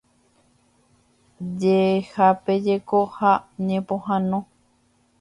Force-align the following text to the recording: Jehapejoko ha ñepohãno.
Jehapejoko 1.59 2.97
ha 3.15 3.31
ñepohãno. 3.67 4.39